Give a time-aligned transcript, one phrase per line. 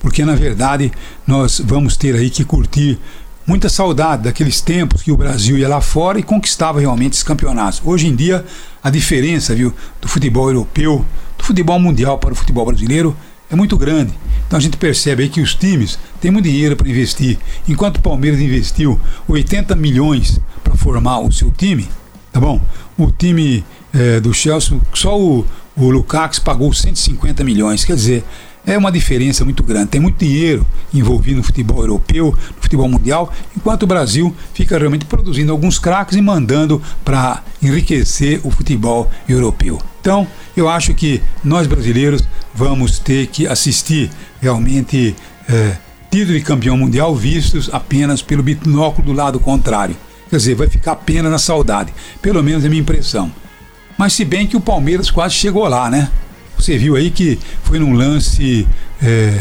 [0.00, 0.90] Porque na verdade
[1.24, 2.98] nós vamos ter aí que curtir
[3.46, 7.80] muita saudade daqueles tempos que o Brasil ia lá fora e conquistava realmente esses campeonatos.
[7.84, 8.44] Hoje em dia,
[8.82, 11.06] a diferença, viu, do futebol europeu,
[11.38, 13.16] do futebol mundial para o futebol brasileiro
[13.48, 14.12] é muito grande.
[14.48, 17.38] Então a gente percebe aí que os times têm muito dinheiro para investir.
[17.68, 21.88] Enquanto o Palmeiras investiu 80 milhões para formar o seu time,
[22.32, 22.60] tá bom?
[22.98, 27.84] O time é, do Chelsea, só o, o Lukaku pagou 150 milhões.
[27.84, 28.24] Quer dizer,
[28.66, 29.88] é uma diferença muito grande.
[29.88, 35.04] Tem muito dinheiro envolvido no futebol europeu, no futebol mundial, enquanto o Brasil fica realmente
[35.04, 39.80] produzindo alguns craques e mandando para enriquecer o futebol europeu.
[40.00, 40.26] Então,
[40.56, 42.22] eu acho que nós brasileiros
[42.54, 45.14] vamos ter que assistir realmente
[45.48, 45.76] é,
[46.10, 49.96] título de campeão mundial vistos apenas pelo binóculo do lado contrário.
[50.30, 51.92] Quer dizer, vai ficar apenas na saudade.
[52.22, 53.30] Pelo menos é a minha impressão.
[53.98, 56.08] Mas se bem que o Palmeiras quase chegou lá, né?
[56.56, 58.66] Você viu aí que foi num lance
[59.02, 59.36] é,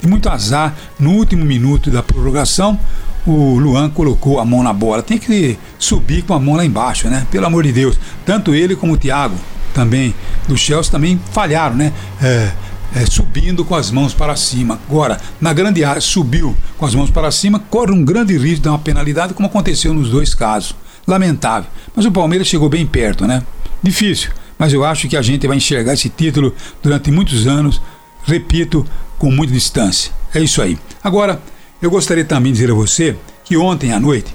[0.00, 2.78] de muito azar, no último minuto da prorrogação,
[3.26, 5.02] o Luan colocou a mão na bola.
[5.02, 7.26] Tem que subir com a mão lá embaixo, né?
[7.30, 7.98] Pelo amor de Deus.
[8.24, 9.36] Tanto ele como o Thiago,
[9.72, 10.14] também,
[10.46, 11.92] do Chelsea, também falharam, né?
[12.20, 12.52] É,
[12.94, 14.78] é, subindo com as mãos para cima.
[14.88, 18.68] Agora, na grande área, subiu com as mãos para cima, corre um grande risco de
[18.68, 20.74] uma penalidade, como aconteceu nos dois casos.
[21.06, 21.68] Lamentável.
[21.96, 23.42] Mas o Palmeiras chegou bem perto, né?
[23.82, 27.82] Difícil, mas eu acho que a gente vai enxergar esse título durante muitos anos,
[28.24, 28.86] repito,
[29.18, 30.12] com muita distância.
[30.32, 30.78] É isso aí.
[31.02, 31.40] Agora,
[31.80, 34.32] eu gostaria também de dizer a você que ontem à noite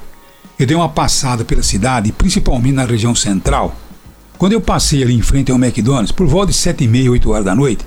[0.59, 3.75] eu dei uma passada pela cidade, principalmente na região central.
[4.37, 7.29] Quando eu passei ali em frente ao McDonald's, por volta de 7 e meia, 8
[7.29, 7.85] horas da noite,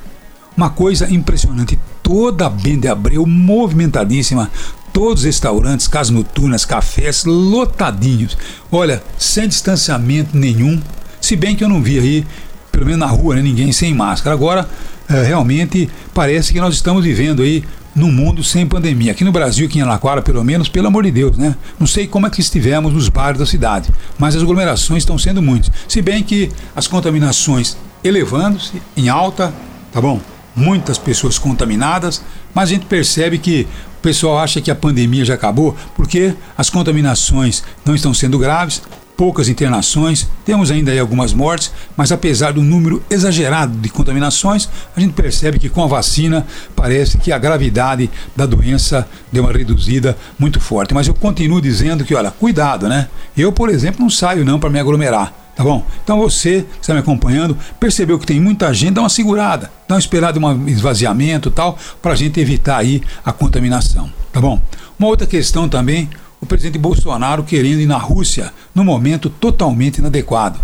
[0.61, 4.51] uma coisa impressionante, toda a Bem de Abreu movimentadíssima,
[4.93, 8.37] todos os restaurantes, casas noturnas, cafés lotadinhos.
[8.71, 10.79] Olha, sem distanciamento nenhum,
[11.19, 12.27] se bem que eu não vi aí,
[12.71, 14.35] pelo menos na rua, né, ninguém sem máscara.
[14.37, 14.69] Agora,
[15.09, 19.13] é, realmente, parece que nós estamos vivendo aí num mundo sem pandemia.
[19.13, 21.57] Aqui no Brasil, aqui em Alaquara, pelo menos, pelo amor de Deus, né?
[21.79, 25.41] Não sei como é que estivemos nos bares da cidade, mas as aglomerações estão sendo
[25.41, 25.71] muitas.
[25.89, 29.55] Se bem que as contaminações elevando-se em alta,
[29.91, 30.21] tá bom?
[30.55, 32.23] Muitas pessoas contaminadas,
[32.55, 33.67] mas a gente percebe que
[33.99, 38.83] o pessoal acha que a pandemia já acabou porque as contaminações não estão sendo graves,
[39.21, 44.67] poucas internações, temos ainda algumas mortes, mas apesar do número exagerado de contaminações,
[44.97, 49.53] a gente percebe que com a vacina parece que a gravidade da doença deu uma
[49.53, 50.95] reduzida muito forte.
[50.95, 53.09] Mas eu continuo dizendo que, olha, cuidado, né?
[53.37, 55.40] Eu, por exemplo, não saio não para me aglomerar.
[55.61, 55.85] Tá bom?
[56.03, 59.95] Então você que está me acompanhando, percebeu que tem muita gente, dá uma segurada, dá
[59.95, 64.11] uma esperada um esvaziamento tal, para a gente evitar aí a contaminação.
[64.33, 64.59] Tá bom?
[64.99, 66.09] Uma outra questão também,
[66.41, 70.59] o presidente Bolsonaro querendo ir na Rússia no momento totalmente inadequado.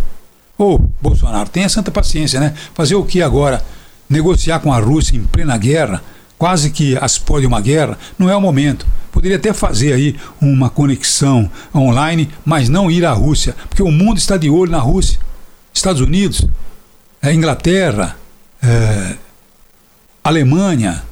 [0.57, 2.55] Ô, Bolsonaro, tenha santa paciência, né?
[2.73, 3.63] Fazer o que agora?
[4.09, 6.03] Negociar com a Rússia em plena guerra,
[6.39, 8.87] quase que as de uma guerra, não é o momento.
[9.27, 14.19] Poderia até fazer aí uma conexão online, mas não ir à Rússia, porque o mundo
[14.19, 15.19] está de olho na Rússia.
[15.75, 16.47] Estados Unidos,
[17.21, 18.17] é, Inglaterra,
[18.63, 19.17] é,
[20.23, 21.03] Alemanha,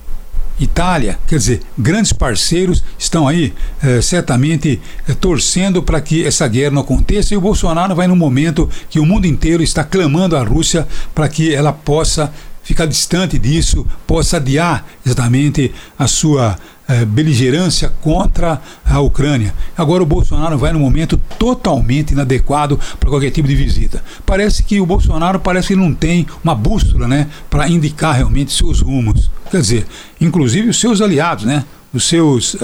[0.60, 3.52] Itália, quer dizer, grandes parceiros estão aí
[3.82, 8.14] é, certamente é, torcendo para que essa guerra não aconteça e o Bolsonaro vai no
[8.14, 12.32] momento que o mundo inteiro está clamando à Rússia para que ela possa
[12.62, 16.56] ficar distante disso, possa adiar exatamente a sua
[16.88, 19.54] eh, beligerância contra a Ucrânia.
[19.76, 24.02] Agora o Bolsonaro vai num momento totalmente inadequado para qualquer tipo de visita.
[24.26, 28.80] Parece que o Bolsonaro parece que não tem uma bússola, né, para indicar realmente seus
[28.80, 29.30] rumos.
[29.50, 29.86] Quer dizer,
[30.20, 31.64] inclusive os seus aliados, né?
[31.94, 32.58] os seus uh,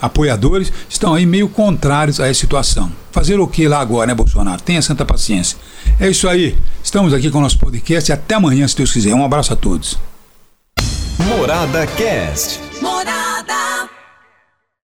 [0.00, 2.92] apoiadores estão aí meio contrários a essa situação.
[3.10, 4.60] Fazer o que lá agora, né, Bolsonaro?
[4.60, 5.56] Tenha santa paciência.
[5.98, 6.54] É isso aí.
[6.82, 9.14] Estamos aqui com o nosso podcast e até amanhã, se Deus quiser.
[9.14, 9.98] Um abraço a todos.
[11.18, 12.63] Morada Cast.
[12.80, 13.73] Morada.